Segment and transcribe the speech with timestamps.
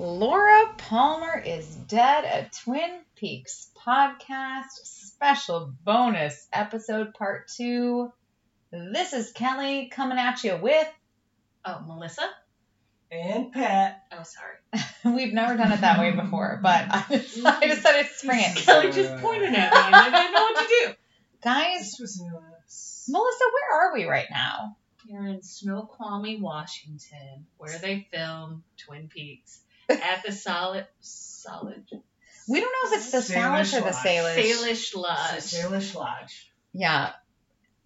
[0.00, 8.10] Laura Palmer is Dead, a Twin Peaks podcast special bonus episode part two.
[8.72, 10.88] This is Kelly coming at you with.
[11.66, 12.22] Oh, Melissa?
[13.12, 14.04] And Pat.
[14.10, 14.84] Oh, sorry.
[15.16, 17.46] We've never done it that way before, but I, just, mm-hmm.
[17.46, 18.56] I decided to spring it.
[18.56, 20.94] Kelly just pointed at me and I didn't know what to do.
[21.42, 23.06] Guys, This was.
[23.06, 24.78] Melissa, where are we right now?
[25.04, 29.60] You're in Snoqualmie, Washington, where they film Twin Peaks
[29.90, 31.84] at the Solid Solid
[32.48, 33.94] We don't know if it's the Salish Salish or the Lodge.
[33.94, 34.36] Salish.
[34.36, 36.52] Salish Lodge Salish Lodge.
[36.72, 37.12] Yeah.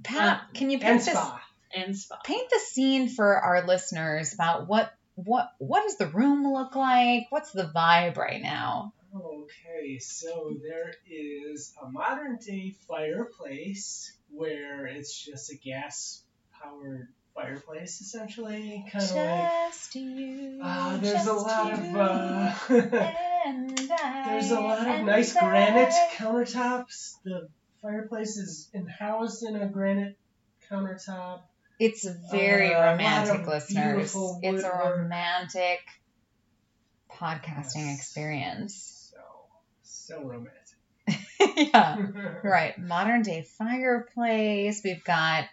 [0.02, 1.42] Pat, Um, can you And paint this spa.
[1.75, 2.20] and Spa.
[2.25, 7.27] paint the scene for our listeners about what what what does the room look like?
[7.30, 8.92] What's the vibe right now?
[9.14, 16.23] Okay, so there is a modern day fireplace where it's just a gas
[16.61, 18.84] powered fireplace essentially.
[18.91, 19.51] Kind of like.
[19.70, 20.61] Just you.
[20.62, 22.52] Uh, there's a lot of uh,
[23.47, 23.79] and
[24.27, 25.41] there's a lot of nice I.
[25.41, 27.14] granite countertops.
[27.25, 27.48] The
[27.83, 30.17] fireplace is in, housed in a granite
[30.70, 31.42] countertop.
[31.81, 34.14] It's very Uh, romantic, listeners.
[34.42, 35.80] It's a romantic
[37.11, 37.98] podcasting Yes.
[37.98, 39.11] experience.
[39.12, 39.19] So
[39.83, 40.53] so romantic.
[41.75, 41.97] yeah.
[42.45, 42.78] Right.
[42.78, 44.83] Modern day fireplace.
[44.84, 45.45] We've got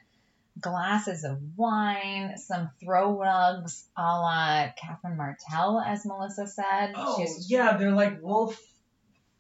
[0.62, 6.94] glasses of wine, some throw rugs a la Catherine Martell, as Melissa said.
[6.95, 8.59] Oh She's- yeah, they're like wolf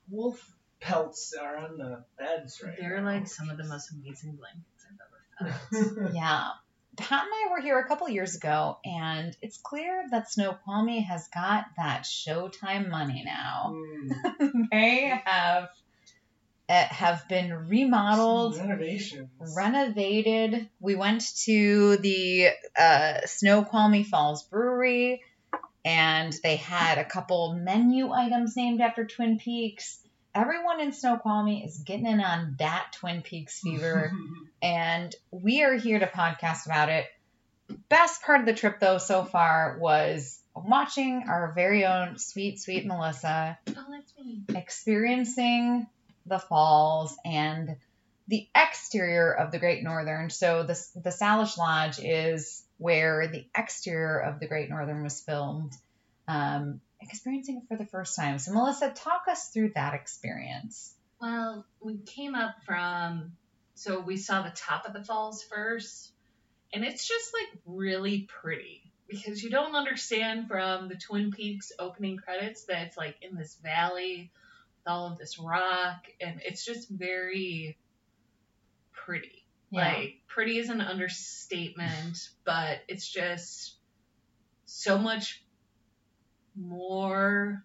[0.09, 0.45] wolf
[0.79, 3.11] pelts are on the beds right They're now.
[3.13, 6.13] like some of the most amazing blankets I've ever found.
[6.15, 6.49] Yeah.
[6.97, 11.29] Pat and I were here a couple years ago, and it's clear that Snoqualmie has
[11.33, 13.73] got that Showtime money now.
[13.73, 15.69] Mm, they have
[16.71, 18.57] have been remodeled,
[19.55, 20.69] renovated.
[20.79, 25.21] We went to the uh, Snoqualmie Falls Brewery,
[25.83, 29.99] and they had a couple menu items named after Twin Peaks.
[30.33, 34.11] Everyone in Snoqualmie is getting in on that Twin Peaks fever,
[34.61, 37.05] and we are here to podcast about it.
[37.89, 42.85] Best part of the trip, though, so far was watching our very own sweet, sweet
[42.85, 44.41] Melissa Oh, that's me.
[44.55, 45.87] experiencing
[46.31, 47.75] the falls and
[48.27, 50.29] the exterior of the Great Northern.
[50.29, 55.73] So the the Salish Lodge is where the exterior of the Great Northern was filmed.
[56.27, 58.39] Um, experiencing it for the first time.
[58.39, 60.95] So Melissa, talk us through that experience.
[61.19, 63.33] Well, we came up from,
[63.75, 66.11] so we saw the top of the falls first,
[66.73, 72.15] and it's just like really pretty because you don't understand from the Twin Peaks opening
[72.15, 74.31] credits that it's like in this valley
[74.87, 77.77] all of this rock, and it's just very
[78.91, 79.45] pretty.
[79.73, 83.75] Like, pretty is an understatement, but it's just
[84.65, 85.43] so much
[86.57, 87.63] more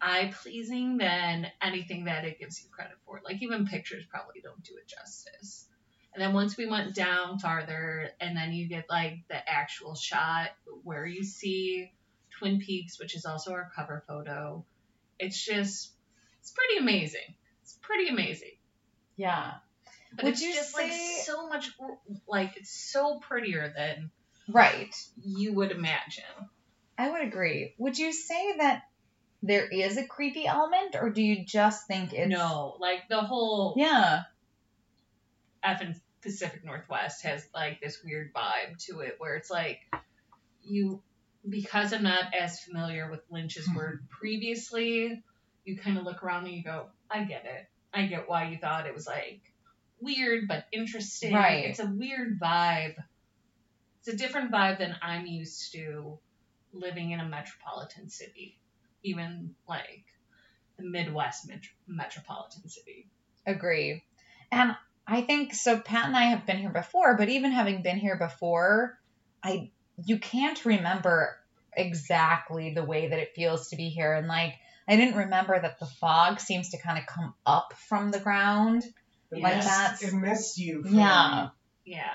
[0.00, 3.20] eye pleasing than anything that it gives you credit for.
[3.24, 5.66] Like, even pictures probably don't do it justice.
[6.14, 10.48] And then once we went down farther, and then you get like the actual shot
[10.82, 11.92] where you see
[12.38, 14.64] Twin Peaks, which is also our cover photo,
[15.20, 15.92] it's just,
[16.48, 17.34] it's pretty amazing.
[17.62, 18.52] It's pretty amazing.
[19.16, 19.54] yeah.
[20.14, 21.70] But Would it's you just say- like so much
[22.26, 24.10] like it's so prettier than
[24.48, 24.94] Right.
[25.22, 26.24] you would imagine.
[26.96, 27.74] I would agree.
[27.76, 28.84] Would you say that
[29.42, 33.74] there is a creepy element, or do you just think it's no, like the whole
[33.76, 34.22] Yeah.
[35.62, 39.80] effing Pacific Northwest has like this weird vibe to it where it's like
[40.62, 41.02] you
[41.48, 45.22] because I'm not as familiar with Lynch's work previously,
[45.68, 47.68] you kind of look around and you go, I get it.
[47.92, 49.42] I get why you thought it was like
[50.00, 51.34] weird but interesting.
[51.34, 51.66] Right.
[51.66, 52.94] It's a weird vibe.
[54.00, 56.18] It's a different vibe than I'm used to
[56.72, 58.58] living in a metropolitan city,
[59.02, 60.04] even like
[60.78, 63.10] the Midwest met- metropolitan city.
[63.46, 64.04] Agree.
[64.50, 64.74] And
[65.06, 68.16] I think so Pat and I have been here before, but even having been here
[68.16, 68.98] before,
[69.42, 69.70] I
[70.02, 71.36] you can't remember
[71.74, 74.54] exactly the way that it feels to be here and like
[74.88, 78.84] I didn't remember that the fog seems to kind of come up from the ground.
[79.30, 80.82] It Like missed- it missed you.
[80.82, 81.48] From, Yeah.
[81.84, 82.14] Yeah.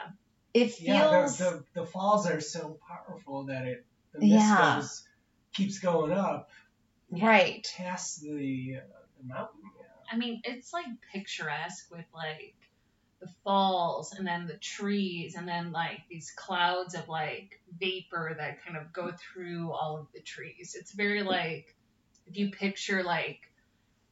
[0.54, 4.75] It Yeah, feels the, the, the falls are so powerful that it the mist Yeah.
[4.78, 5.04] goes,
[5.54, 6.50] keeps going up
[7.12, 7.68] right.
[7.78, 9.62] past the, uh, the mountain.
[9.80, 9.86] Yeah.
[10.12, 12.56] I mean, it's like picturesque with like
[13.19, 18.64] the falls and then the trees and then like these clouds of like vapor that
[18.64, 20.76] kind of go through all of the trees.
[20.78, 21.76] It's very like
[22.28, 23.40] if you picture like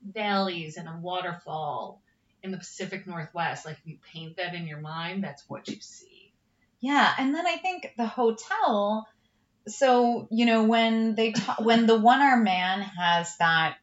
[0.03, 2.01] valleys and a waterfall
[2.43, 5.77] in the Pacific Northwest, like if you paint that in your mind, that's what you
[5.79, 6.31] see.
[6.79, 9.07] Yeah, and then I think the hotel
[9.67, 13.77] so you know when they ta- when the one arm man has that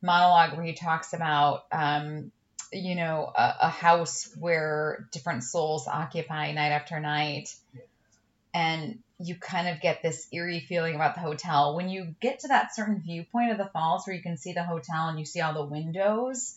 [0.00, 2.32] monologue where he talks about um,
[2.72, 7.48] you know a, a house where different souls occupy night after night
[8.54, 12.48] and you kind of get this eerie feeling about the hotel when you get to
[12.48, 15.40] that certain viewpoint of the falls where you can see the hotel and you see
[15.40, 16.56] all the windows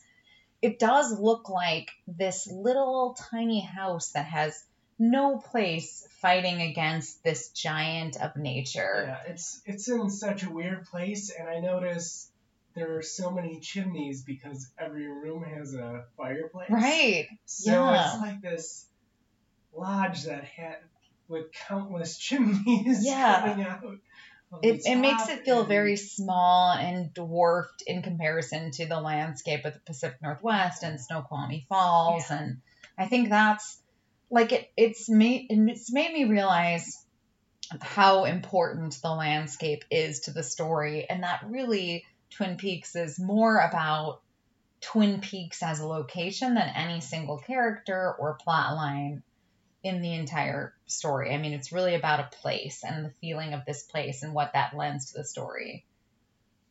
[0.62, 4.64] it does look like this little tiny house that has
[5.00, 10.86] no place fighting against this giant of nature Yeah, it's it's in such a weird
[10.86, 12.30] place, and I notice
[12.76, 16.70] there are so many chimneys because every room has a fireplace.
[16.70, 18.14] right So Yeah.
[18.14, 18.86] it's like this
[19.76, 20.78] lodge that had
[21.32, 23.42] with countless chimneys Yeah.
[23.42, 23.84] coming out.
[24.62, 29.66] it, it makes it feel and- very small and dwarfed in comparison to the landscape
[29.66, 32.58] of the Pacific Northwest and Snoqualmie Falls and
[32.98, 33.80] I think that's
[34.30, 37.04] like it it's made it's made me realize
[37.82, 43.58] how important the landscape is to the story and that really Twin Peaks is more
[43.58, 44.22] about
[44.82, 49.24] Twin Peaks as a location than any single character or plot line
[49.84, 51.34] in the entire story.
[51.34, 54.54] I mean, it's really about a place and the feeling of this place and what
[54.54, 55.86] that lends to the story.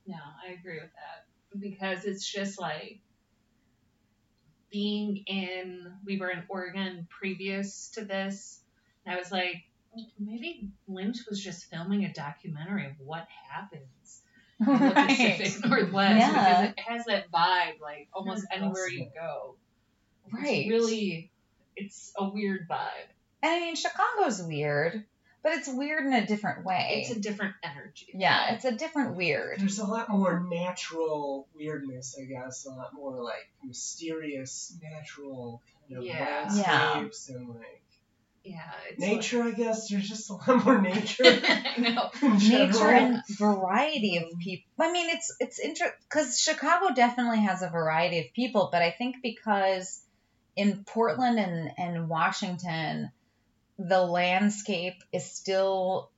[0.07, 3.01] No, I agree with that because it's just like
[4.71, 5.93] being in.
[6.05, 8.61] We were in Oregon previous to this,
[9.05, 9.65] and I was like,
[10.19, 14.23] maybe Lynch was just filming a documentary of what happens
[14.61, 16.67] in the Pacific Northwest Yeah.
[16.67, 19.57] because it has that vibe, like almost anywhere you go.
[20.33, 20.67] Right.
[20.67, 21.30] It's really,
[21.77, 23.09] it's a weird vibe.
[23.43, 25.05] And I mean, Chicago's weird,
[25.43, 27.03] but it's weird in a different way.
[27.07, 28.09] It's a different energy.
[28.15, 29.61] yeah, it's a different weird.
[29.61, 32.67] There's a lot more natural weirdness, I guess.
[32.67, 36.51] A lot more like mysterious, natural kind of Yeah.
[36.53, 37.83] landscapes and like
[38.45, 39.43] Yeah, it's nature.
[39.43, 41.25] I guess there's just a lot more nature.
[41.25, 42.11] Like, I know.
[42.39, 44.65] Nature and variety of people.
[44.79, 48.91] I mean, it's it's interesting because Chicago definitely has a variety of people, but I
[48.91, 50.03] think because
[50.57, 53.11] in Portland and and Washington,
[53.79, 56.11] the landscape is still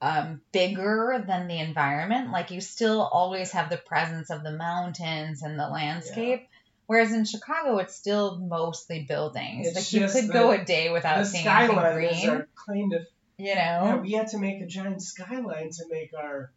[0.00, 2.32] um, bigger than the environment.
[2.32, 6.48] Like you still always have the presence of the mountains and the landscape.
[6.86, 9.68] Whereas in Chicago, it's still mostly buildings.
[9.68, 12.30] It's like you could the- go a day without the seeing anything is green.
[12.30, 13.06] our claim to
[13.38, 16.52] you know, Yeah, we had to make a giant skyline to make our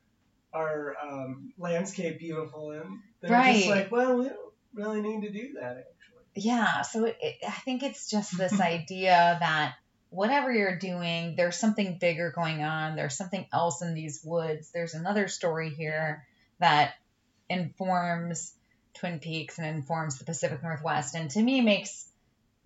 [0.54, 3.56] our um, landscape beautiful, and they're Right.
[3.56, 5.84] just like, well, we don't really need to do that.
[6.36, 9.76] Yeah so it, it, i think it's just this idea that
[10.10, 14.94] whatever you're doing there's something bigger going on there's something else in these woods there's
[14.94, 16.26] another story here
[16.60, 16.94] that
[17.50, 18.54] informs
[18.94, 22.08] twin peaks and informs the pacific northwest and to me makes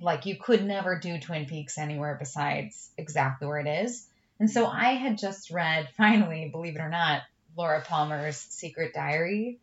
[0.01, 4.07] like you could never do twin peaks anywhere besides exactly where it is.
[4.39, 4.77] And so mm-hmm.
[4.77, 7.23] i had just read finally believe it or not
[7.57, 9.59] laura palmer's secret diary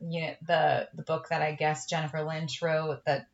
[0.00, 3.26] you know the the book that I guess Jennifer Lynch wrote that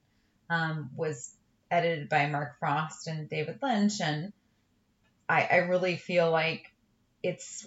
[0.53, 1.35] um, was
[1.71, 4.33] edited by Mark Frost and David Lynch, and
[5.29, 6.71] I I really feel like
[7.23, 7.67] it's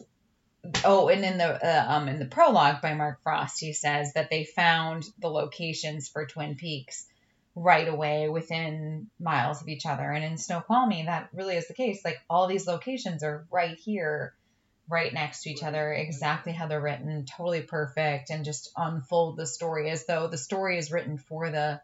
[0.83, 4.29] oh, and in the uh, um in the prologue by Mark Frost, he says that
[4.29, 7.07] they found the locations for Twin Peaks
[7.55, 12.05] right away within miles of each other, and in Snoqualmie that really is the case.
[12.05, 14.35] Like all these locations are right here
[14.87, 19.47] right next to each other, exactly how they're written, totally perfect, and just unfold the
[19.47, 21.81] story as though the story is written for the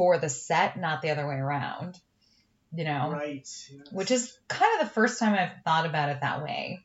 [0.00, 2.00] for the set, not the other way around.
[2.72, 3.34] You know, Right.
[3.44, 3.70] yes.
[3.92, 6.82] which is kind of the first time I've thought about it that way.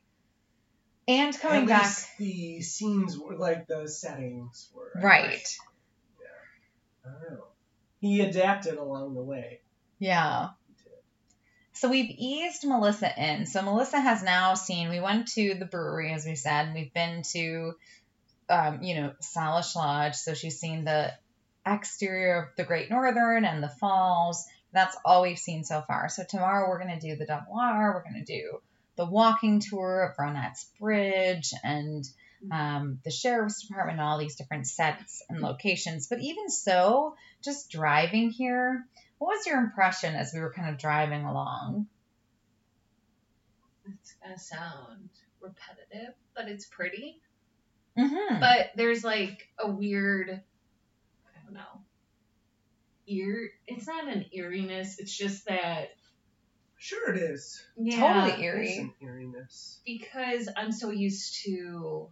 [1.08, 5.30] And coming At back, least the scenes were like the settings were right?
[5.30, 5.58] guess.
[7.06, 7.44] I don't know.
[8.00, 9.60] He adapted along the way.
[9.98, 10.48] Yeah.
[11.72, 13.46] So we've eased Melissa in.
[13.46, 14.90] So Melissa has now seen.
[14.90, 16.66] We went to the brewery, as we said.
[16.66, 17.72] And we've been to,
[18.50, 20.16] um, you know, Salish Lodge.
[20.16, 21.14] So she's seen the
[21.66, 24.46] exterior of the Great Northern and the falls.
[24.72, 26.08] That's all we've seen so far.
[26.08, 27.94] So tomorrow we're gonna do the double R.
[27.94, 28.60] We're gonna do
[28.96, 32.08] the walking tour of Ronette's Bridge and
[32.50, 36.06] um, the sheriff's department and all these different sets and locations.
[36.08, 38.86] But even so, just driving here,
[39.18, 41.86] what was your impression as we were kind of driving along?
[43.86, 47.20] It's gonna sound repetitive, but it's pretty.
[47.96, 48.40] Mm-hmm.
[48.40, 50.42] But there's like a weird,
[51.46, 51.80] don't know,
[53.06, 53.50] ear.
[53.66, 54.98] It's not an eeriness.
[54.98, 55.90] It's just that.
[56.78, 57.64] Sure, it is.
[57.78, 58.76] Yeah, Totally eerie.
[58.76, 59.80] Some eeriness.
[59.86, 62.08] because I'm so used to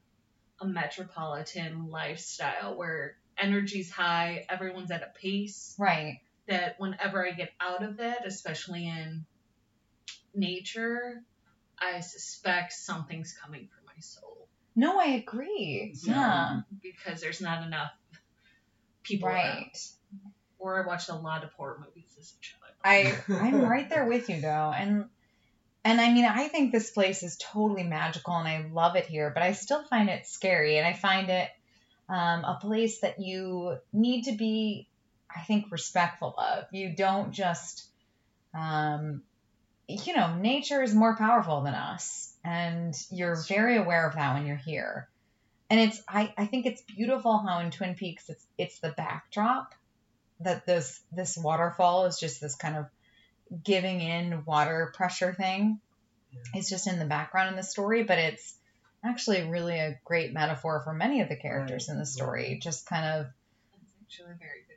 [0.61, 5.75] a metropolitan lifestyle where energy's high, everyone's at a pace.
[5.79, 6.21] Right.
[6.49, 9.27] That whenever I get out of that, especially in
[10.35, 11.23] nature,
[11.79, 15.95] I suspect something's coming for my soul No, I agree.
[16.05, 16.15] Yeah.
[16.15, 16.61] Yeah.
[16.83, 17.91] because there's not enough
[19.05, 19.57] people around.
[19.57, 19.89] Right.
[20.59, 22.61] Or I watched a lot of horror movies as a child.
[22.85, 25.07] I I'm right there with you though, and
[25.85, 29.31] and I mean I think this place is totally magical and I love it here,
[29.33, 31.49] but I still find it scary and I find it
[32.09, 34.89] um, a place that you need to be,
[35.35, 36.65] I think, respectful of.
[36.73, 37.87] You don't just,
[38.55, 39.23] um,
[39.89, 44.47] you know, nature is more powerful than us, and you're very aware of that when
[44.47, 45.09] you're here.
[45.75, 49.75] And it's I, I think it's beautiful how in Twin Peaks it's it's the backdrop
[50.39, 52.87] that this this waterfall is just this kind of
[53.65, 55.81] giving in water pressure thing.
[56.33, 56.39] Yeah.
[56.55, 58.55] It's just in the background in the story, but it's
[59.05, 61.95] actually really a great metaphor for many of the characters Right.
[61.95, 62.61] in the story.
[62.63, 63.27] Just kind of
[63.73, 64.74] That's actually very good point.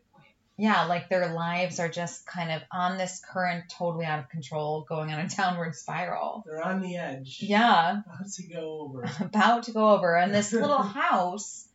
[0.57, 4.85] Yeah, like their lives are just kind of on this current, totally out of control,
[4.89, 6.43] going on a downward spiral.
[6.45, 7.37] They're on the edge.
[7.41, 9.05] Yeah, About to go over.
[9.21, 11.67] about to go over, and this little house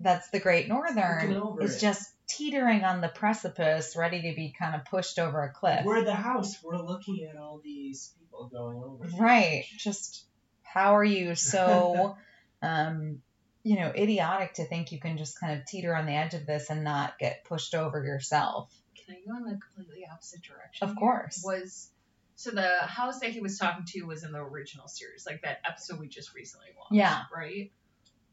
[0.00, 1.80] that's the Great Northern is it.
[1.80, 5.84] just teetering on the precipice, ready to be kind of pushed over a cliff.
[5.84, 6.56] We're the house.
[6.62, 9.04] We're looking at all these people going over.
[9.22, 9.64] Right.
[9.76, 10.24] Just
[10.62, 12.16] how are you so
[12.62, 13.20] um
[13.62, 16.46] you know, idiotic to think you can just kind of teeter on the edge of
[16.46, 18.72] this and not get pushed over yourself.
[18.94, 20.88] Can I go in a completely opposite direction?
[20.88, 21.42] Of course.
[21.44, 21.90] Was
[22.36, 25.58] so the house that he was talking to was in the original series, like that
[25.68, 26.92] episode we just recently watched.
[26.92, 27.24] Yeah.
[27.34, 27.70] Right?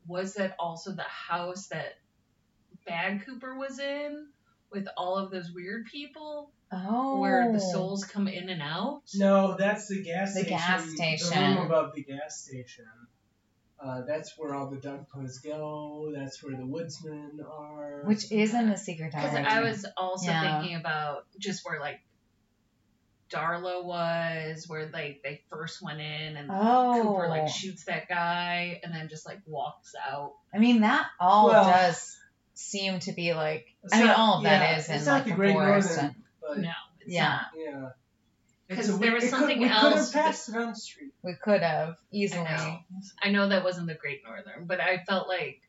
[0.07, 1.95] Was that also the house that
[2.85, 4.27] Bad Cooper was in
[4.71, 7.19] with all of those weird people Oh.
[7.19, 7.71] where the oh.
[7.71, 9.01] souls come in and out?
[9.15, 10.57] No, that's the gas The station.
[10.57, 12.85] gas The room above the gas station.
[13.79, 16.11] Uh, that's where all the Dugpas go.
[16.15, 18.01] That's where the woodsmen are.
[18.05, 19.45] Which is in the secret Because diary.
[19.45, 20.59] I was also Yeah.
[20.59, 21.99] thinking about just where like
[23.29, 27.01] Darla was, where like they first went in and Oh.
[27.03, 30.33] Cooper like shoots that guy and then just like walks out.
[30.53, 32.17] I mean that all Well- does
[32.53, 35.05] seem to be like It's I mean not- all of that yeah, is in it's
[35.07, 37.29] like not the the Great forest Northern, and but No, it's Yeah.
[37.29, 37.41] not.
[37.57, 37.89] yeah.
[38.69, 40.55] 'Cause It's a- there was it could- something we else could have that- passed it
[40.55, 41.06] on the street.
[41.23, 42.43] We could have easily.
[42.43, 42.79] know.
[43.21, 45.61] I know that wasn't the Great Northern, but I felt like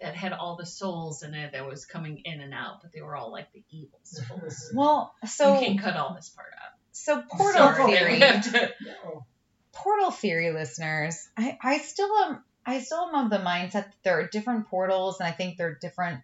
[0.00, 3.00] that had all the souls in it that was coming in and out, but they
[3.00, 4.70] were all like the evil souls.
[4.74, 6.72] Well, so you can cut all this part out.
[6.92, 7.92] so portal Sorry.
[7.92, 8.18] theory.
[9.04, 9.24] No.
[9.72, 14.18] portal theory listeners, I, I still am I still am of the mindset that there
[14.20, 16.20] are different portals and I think they're different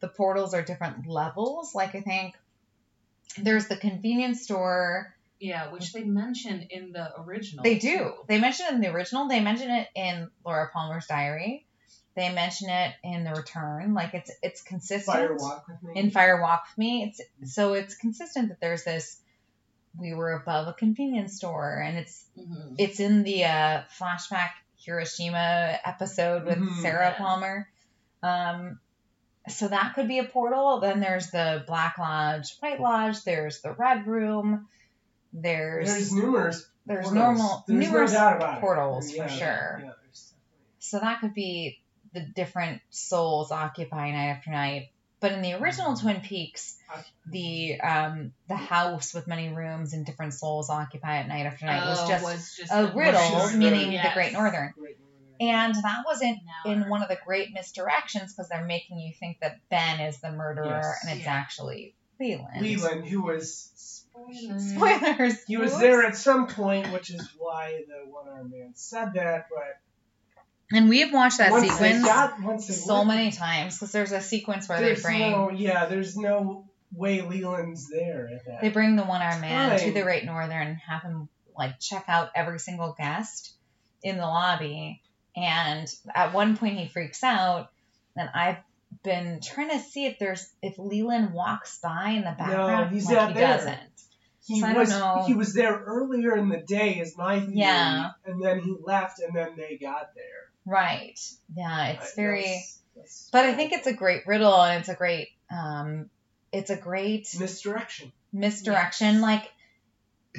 [0.00, 1.74] the portals are different levels.
[1.74, 2.34] Like I think
[3.36, 5.14] there's the convenience store.
[5.40, 7.62] Yeah, which they mentioned in the original.
[7.64, 7.98] They do.
[7.98, 8.12] too.
[8.28, 9.28] They mention it in the original.
[9.28, 11.64] They mention it in Laura Palmer's diary.
[12.16, 13.94] They mention it in the return.
[13.94, 15.16] Like it's it's consistent.
[15.16, 16.00] Fire walk with me.
[16.00, 17.04] in Fire Walk with Me.
[17.04, 19.20] It's so it's consistent that there's this
[19.96, 22.74] we were above a convenience store and it's Mhm.
[22.78, 26.82] it's in the uh, flashback Hiroshima episode with Mhm.
[26.82, 27.18] Sarah Yeah.
[27.18, 27.68] Palmer.
[28.22, 28.80] Um,
[29.48, 30.80] so that could be a portal.
[30.80, 33.22] Then there's the Black Lodge, White Lodge.
[33.24, 34.66] There's the Red Room.
[35.32, 36.66] There's There's numerous.
[36.86, 37.14] there's portals.
[37.14, 38.60] normal There's numerous no doubt about it.
[38.60, 39.82] portals Yeah, for sure.
[39.84, 39.90] Yeah,
[40.78, 41.80] So that could be
[42.14, 44.90] the different souls occupy night after night.
[45.20, 46.00] But in the original Mhm.
[46.00, 46.76] Twin Peaks,
[47.26, 51.84] the um the house with many rooms and different souls occupy at night after night
[51.86, 53.38] was Oh, just was just a riddle, Northern.
[53.40, 54.72] Russian- meaning the Great Northern.
[54.78, 55.04] Great Northern.
[55.40, 59.40] And that wasn't Now in one of the great misdirections because they're making you think
[59.40, 60.98] that Ben is the murderer Yes.
[61.04, 61.34] and it's Yeah.
[61.34, 62.60] actually Leland.
[62.62, 65.44] Leland, who was Spoilers.
[65.44, 69.48] He was there at some point, which is why the one armed man said that.
[69.54, 69.80] But
[70.72, 74.20] And we have watched that once sequence got, so went- many times because there's a
[74.20, 78.60] sequence where they bring no, yeah, there's no way Leland's there at that.
[78.62, 82.04] they bring the one armed man to the Great Northern and have him like check
[82.08, 83.52] out every single guest
[84.02, 85.02] in the lobby.
[85.36, 87.70] And at one point he freaks out,
[88.16, 88.56] and I've
[89.04, 92.92] been trying to see if there's if Leland walks by in the background.
[92.92, 93.56] he's like not he there.
[93.56, 93.97] doesn't.
[94.48, 97.52] He so was he was there earlier in the day, is my theory.
[97.58, 98.10] Yeah.
[98.24, 100.24] and then he left, and then they got there.
[100.64, 101.18] Right.
[101.56, 104.94] Yeah, it's very that's- that's but I think it's a great riddle and it's a
[104.94, 106.10] great um
[106.50, 108.10] it's a great misdirection.
[108.32, 109.14] misdirection.
[109.14, 109.22] Yes.
[109.22, 109.52] Like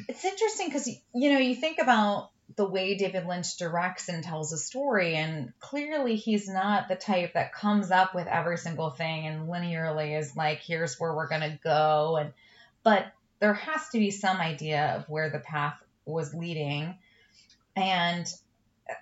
[0.08, 4.52] it's interesting because you know you think about the way David Lynch directs and tells
[4.54, 9.28] a story, and clearly he's not the type that comes up with every single thing
[9.28, 12.34] and linearly is like, here's where we're gonna go, and
[12.84, 13.06] but
[13.40, 16.96] there has to be some idea of where the path was leading,
[17.76, 18.26] and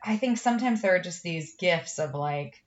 [0.03, 2.63] I think sometimes there are just these gifts of like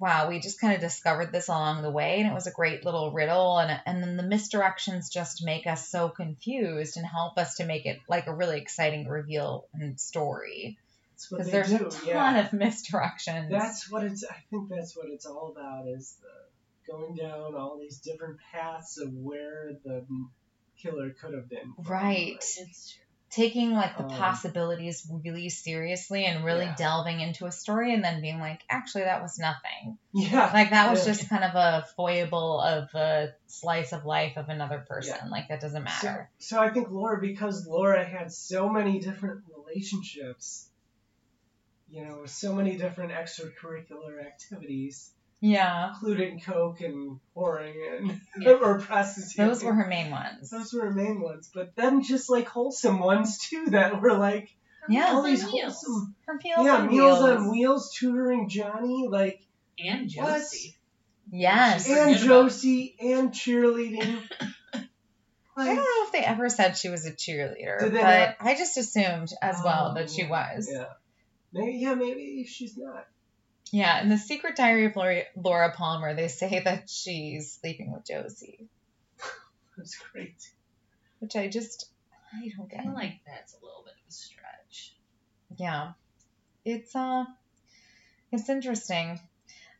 [0.00, 2.84] wow, we just kind of discovered this along the way, and it was a great
[2.84, 3.58] little riddle.
[3.58, 7.86] And and then the misdirections just make us so confused and help us to make
[7.86, 10.78] it like a really exciting reveal and story
[11.30, 11.86] because there's do.
[11.86, 12.40] a ton yeah.
[12.40, 13.50] of misdirections.
[13.50, 14.24] That's what it's.
[14.24, 18.98] I think that's what it's all about is the going down all these different paths
[18.98, 20.06] of where the
[20.78, 21.74] killer could have been.
[21.78, 22.42] Right.
[23.30, 26.74] Taking like the Um, possibilities really seriously and really Yeah.
[26.76, 30.50] delving into a story and then being like actually that was nothing Yeah.
[30.54, 31.12] like that was Yeah.
[31.12, 35.60] just kind of a foible of a slice of life of another person like that
[35.60, 40.70] doesn't So, matter so I think Laura, because Laura had so many different relationships,
[41.90, 48.50] you know, so many different extracurricular activities, yeah including coke and whoring and Yeah.
[48.62, 49.46] or prostituting.
[49.48, 52.98] those were her main ones Those were her main ones, but then just like wholesome
[52.98, 54.48] ones too that were like
[54.88, 55.08] Yeah.
[55.12, 55.82] all these on Wheels.
[55.84, 57.30] wholesome, her meals yeah, on meals wheels.
[57.38, 59.40] on wheels, tutoring Johnny, like
[59.78, 60.38] And What?
[60.40, 60.76] Josie.
[61.30, 64.18] yes Forget and about- Josie and cheerleading.
[65.60, 68.36] I don't know if they ever said she was a cheerleader, but they not?
[68.40, 70.68] I just assumed as well Oh, that she oh, was.
[70.72, 70.84] Yeah,
[71.52, 73.06] maybe yeah, maybe she's not.
[73.72, 78.06] Yeah, in the Secret Diary of Laura, Laura Palmer, they say that she's sleeping with
[78.06, 78.68] Josie,
[79.76, 80.36] That's great.
[81.18, 81.86] which I just
[82.34, 82.82] I don't I get.
[82.84, 84.94] feel like that's a little bit of a stretch.
[85.56, 85.92] Yeah,
[86.64, 87.24] it's uh,
[88.32, 89.20] it's interesting.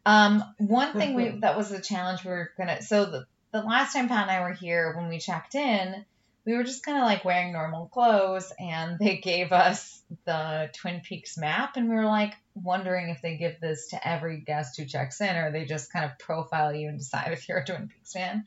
[0.06, 2.82] Um, one thing we that was a challenge we were gonna.
[2.82, 6.04] So the the last time Pat and I were here when we checked in,
[6.48, 11.02] we were just kind of like wearing normal clothes, and they gave us the Twin
[11.04, 14.86] Peaks map, and we were like wondering if they give this to every guest who
[14.86, 17.88] checks in, or they just kind of profile you and decide if you're a Twin
[17.88, 18.44] Peaks fan.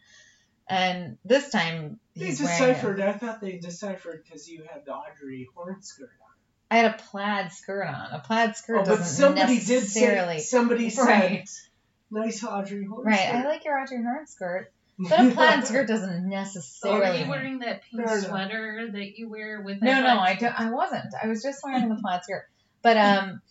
[0.68, 2.34] And this time They wearing.
[2.34, 3.02] a- deciphered.
[3.02, 6.30] I thought they deciphered because you had the Audrey Horne skirt on.
[6.72, 8.12] I had a plaid skirt on.
[8.14, 11.50] A plaid skirt Oh, but somebody did say somebody said Right.
[12.10, 13.36] nice Audrey Horne Right, skirt.
[13.36, 14.72] I like your Audrey Horne skirt,
[15.10, 16.98] but a plaid skirt doesn't necessarily.
[16.98, 17.24] Are necessarily.
[17.24, 18.30] you wearing that pink Fair enough.
[18.30, 20.60] sweater that you wear with no, no, I don't.
[20.60, 21.14] I wasn't.
[21.22, 22.46] I was just wearing the plaid skirt.
[22.82, 23.42] But um,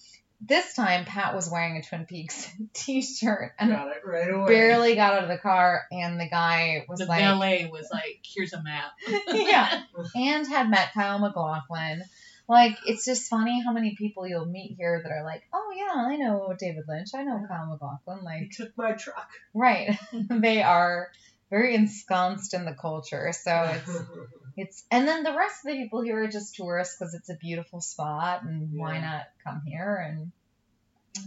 [0.40, 4.46] this time Pat was wearing a Twin Peaks T-shirt and Got it right away.
[4.48, 8.20] barely got out of the car, and the guy was The like, valet was like,
[8.24, 8.90] "Here's a map."
[9.28, 9.82] yeah,
[10.14, 12.02] and had met Kyle MacLachlan.
[12.48, 15.92] Like, it's just funny how many people you'll meet here that are like, oh yeah,
[16.04, 18.24] I know David Lynch, I know Kyle MacLachlan.
[18.24, 19.28] Like, He Like, took my truck.
[19.54, 19.96] right?
[20.12, 21.12] they are
[21.50, 23.98] very ensconced in the culture, so it's
[24.56, 27.36] It's and then the rest of the people here are just tourists because it's a
[27.36, 30.32] beautiful spot and why not come here and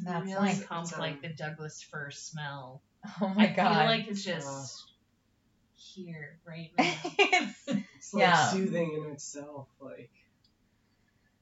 [0.04, 2.82] that's really like comes It's, um, like the Douglas fir smell.
[3.22, 3.76] oh my I god.
[3.78, 4.66] feel like it's just Uh,
[5.76, 6.84] here right now.
[7.18, 7.64] It's-
[7.96, 8.48] It's like Yeah.
[8.52, 9.68] soothing in itself.
[9.80, 10.12] Like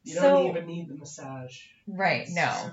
[0.04, 1.62] you So- don't even need the massage.
[1.88, 2.72] right, It's- no.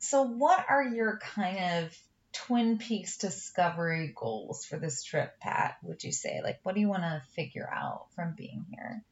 [0.00, 1.96] So what are your kind of
[2.44, 6.40] Twin Peaks discovery goals for this trip, Pat, would you say?
[6.42, 9.02] Like what do you want to figure out from being here?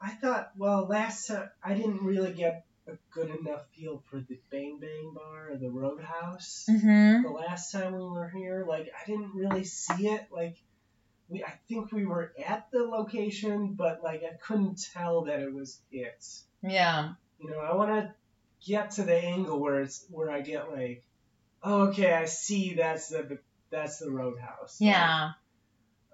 [0.00, 4.38] I thought, well, last time I didn't really get a good enough feel for the
[4.50, 6.66] Bang Bang Bar or the Roadhouse.
[6.70, 7.22] Mm-hmm.
[7.22, 10.28] The last time we were here, like I didn't really see it.
[10.30, 10.56] Like
[11.28, 15.52] we, I think we were at the location, but like I couldn't tell that it
[15.52, 16.24] was it.
[16.62, 17.12] Yeah.
[17.40, 18.14] You know, I want to
[18.66, 21.04] get to the angle where it's where I get like,
[21.64, 23.38] okay, I see that's the
[23.70, 24.78] that's the Roadhouse.
[24.80, 25.32] Yeah.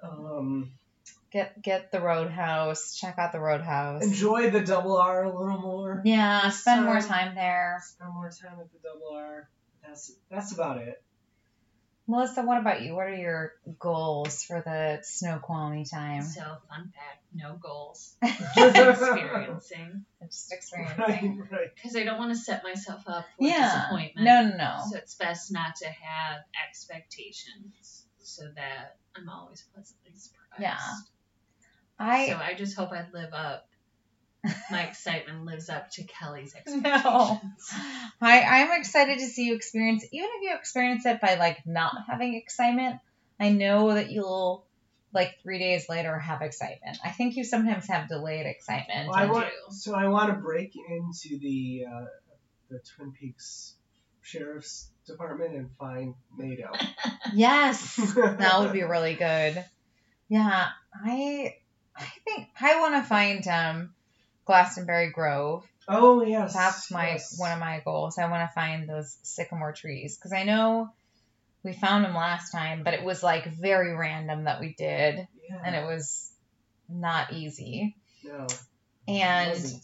[0.03, 0.73] Um,
[1.35, 2.95] Get get the Roadhouse.
[2.97, 4.05] Check out the Roadhouse.
[4.05, 6.01] enjoy the double R a little more.
[6.05, 7.83] Yeah, spend more time there.
[7.85, 9.49] Spend more time at the double R.
[9.85, 11.03] That's that's about it.
[12.07, 12.95] Melissa, what about you?
[12.95, 16.23] What are your goals for the Snoqualmie time?
[16.23, 20.05] So fun fact, no goals, just experiencing.
[20.23, 20.99] Just experiencing.
[20.99, 21.69] Right, right.
[21.75, 23.73] Because I don't want to set myself up for Yeah.
[23.89, 24.27] disappointment.
[24.27, 24.85] No, no, no.
[24.91, 30.61] So it's best not to have expectations, so that I'm always pleasantly surprised.
[30.61, 30.79] Yeah.
[31.99, 33.67] I, So I I just hope I live up.
[34.71, 36.83] My excitement lives up to Kelly's expectations.
[37.03, 37.41] no.
[38.21, 41.95] I I'm excited to see you experience even if you experience it by like not
[42.09, 43.01] having excitement.
[43.41, 44.67] I know that you'll
[45.15, 46.99] like three days later have excitement.
[47.05, 49.09] I think you sometimes have delayed excitement.
[49.09, 52.05] Well, I want, so I want to break into the uh,
[52.69, 53.77] the Twin Peaks
[54.21, 56.73] Sheriff's Department and find Naido.
[57.35, 57.97] yes.
[58.17, 59.65] that would be really good.
[60.29, 61.55] Yeah, I
[61.97, 63.95] I think I want to find um
[64.45, 65.65] Glastonbury Grove.
[65.87, 67.39] Oh yes, That's my yes.
[67.39, 68.17] one of my goals.
[68.19, 70.91] I want to find those sycamore trees because I know
[71.63, 75.61] we found them last time, but it was like very random that we did, Yeah.
[75.65, 76.31] and it was
[76.89, 77.97] not easy.
[78.25, 78.47] no.
[79.09, 79.81] And.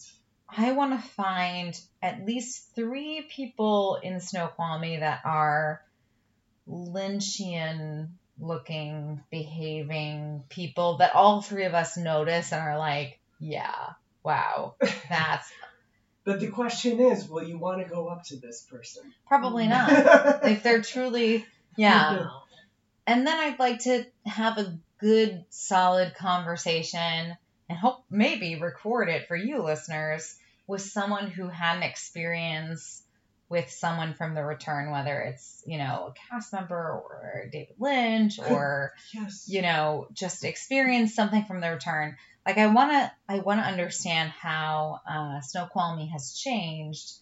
[0.53, 5.81] I want to find at least three people in Snoqualmie that are
[6.69, 8.09] Lynchian
[8.41, 13.91] looking, behaving people that all three of us notice and are like, yeah,
[14.23, 14.75] wow,
[15.09, 15.51] that's
[16.25, 19.03] But the question is, will you want to go up to this person?
[19.27, 19.91] probably not.
[20.45, 22.29] if they're truly, yeah.
[23.07, 27.37] And then I'd like to have a good, solid conversation
[27.69, 33.03] and hope maybe record it for you listeners with someone who had an experience
[33.49, 38.39] with someone from the return, whether it's, you know, a cast member or David Lynch
[38.39, 39.47] or, yes.
[39.49, 42.17] you know, just experience something from the return.
[42.47, 47.13] Like I wanna I wanna understand how uh Snoqualmie has changed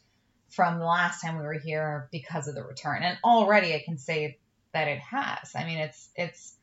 [0.51, 3.03] from the last time we were here because of the return.
[3.03, 4.39] And already I can say
[4.73, 5.53] that it has.
[5.55, 6.55] I mean, it's it's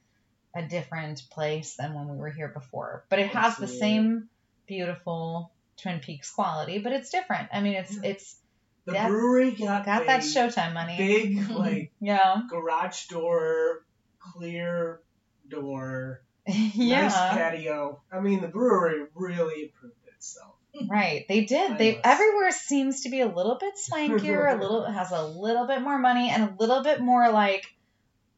[0.55, 4.29] a different place than when we were here before, but it has the same
[4.67, 7.49] beautiful Twin Peaks quality, but it's different.
[7.53, 8.37] I mean, it's it's
[8.85, 10.97] The That- brewery got got that Showtime money.
[10.97, 13.83] big like yeah, garage door,
[14.19, 15.01] clear
[15.47, 18.01] door, nice patio.
[18.11, 20.53] I mean, the brewery really improved itself.
[20.89, 21.25] right.
[21.27, 21.71] They did.
[21.71, 25.67] I They everywhere seems to be a little bit swankier, a little has a little
[25.67, 27.65] bit more money, and a little bit more like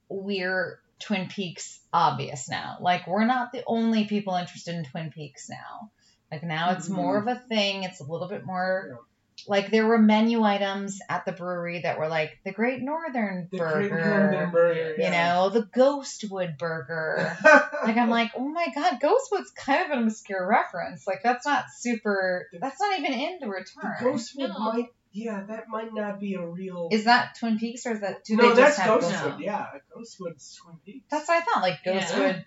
[0.09, 2.77] we're Twin Peaks obvious now.
[2.81, 5.91] Like we're not the only people interested in Twin Peaks now.
[6.31, 6.95] Like now it's Mhm.
[6.95, 7.83] more of a thing.
[7.83, 8.99] It's a little bit more
[9.47, 13.57] like there were menu items at the brewery that were like the Great Northern The
[13.57, 15.33] Burger, Great Northern Burger, you yeah.
[15.35, 17.37] know, the Ghostwood Burger.
[17.43, 21.05] like I'm like, oh my god, Ghostwood's kind of an obscure reference.
[21.05, 22.47] Like that's not super.
[22.59, 23.65] That's not even in the return.
[23.83, 24.13] the return.
[24.13, 24.59] Ghostwood No.
[24.59, 26.89] might, yeah, that might not be a real.
[26.91, 29.39] Is that Twin Peaks or is that do no, they that's just have Ghostwood.
[29.39, 29.45] No.
[29.45, 31.05] Yeah, Ghostwood's Twin Peaks.
[31.11, 31.61] That's what I thought.
[31.61, 32.01] Like Yeah.
[32.01, 32.45] Ghostwood,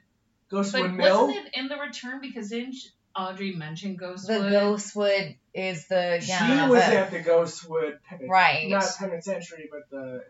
[0.52, 1.26] Ghostwood But Mill.
[1.28, 2.76] wasn't it in the return because didn't
[3.14, 4.26] Audrey mentioned Ghostwood?
[4.26, 5.36] the Ghostwood?
[5.54, 6.64] Ghostwood is the yeah.
[6.64, 8.68] she was the- at the Ghostwood, pen- Right.
[8.68, 10.24] Not penitentiary, but the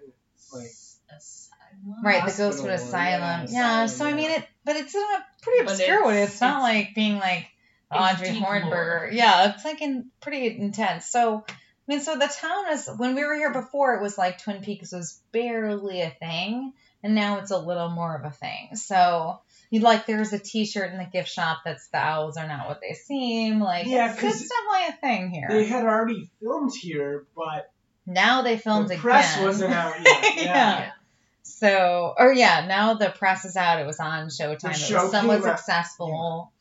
[0.53, 0.71] like.
[1.17, 2.05] Asylum?
[2.05, 3.47] Right, the Ghostwood yeah, Asylum.
[3.51, 6.15] Yeah, asylum, so I mean it, but it's in a pretty But obscure way.
[6.23, 7.47] it's- It's not it's- like being like
[7.93, 8.71] it's Audrey deep Hornberger.
[8.71, 9.11] lore.
[9.13, 11.07] Yeah, it's like in pretty intense.
[11.07, 11.53] So I
[11.89, 14.93] mean, so the town is when we were here before, it was like Twin Peaks
[14.93, 18.77] was barely a thing, and now it's a little more of a thing.
[18.77, 22.69] So you like there's a T-shirt in the gift shop that's the owls are not
[22.69, 23.61] what they seem.
[23.61, 25.49] Like Yeah, it's, it's definitely a thing here.
[25.49, 27.71] They had already filmed here, but
[28.07, 29.01] now they filmed the again.
[29.03, 30.37] press wasn't out yet.
[30.37, 30.45] Yeah.
[30.45, 30.91] Yeah.
[31.43, 33.81] So, or yeah, now the press is out.
[33.81, 34.61] It was on Showtime.
[34.63, 36.53] The it show was somewhat successful.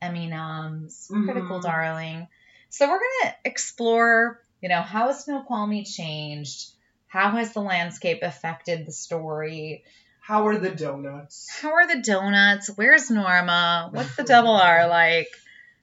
[0.00, 1.24] Emmy noms, Mhm.
[1.24, 2.26] critical darling.
[2.70, 6.70] So we're gonna explore, you know, how has Snoqualmie changed?
[7.06, 9.84] How has the landscape affected the story?
[10.22, 11.50] How are the donuts?
[11.60, 12.70] How are the donuts?
[12.76, 13.88] Where's Norma?
[13.90, 15.28] What's the double R like?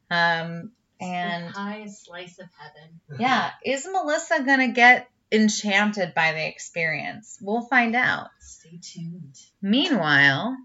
[0.10, 0.72] Um,
[1.02, 3.20] and the pie slice of heaven.
[3.20, 7.38] yeah, is Melissa gonna get enchanted by the experience?
[7.42, 8.30] We'll find out.
[8.40, 9.36] Stay tuned.
[9.62, 10.58] Meanwhile,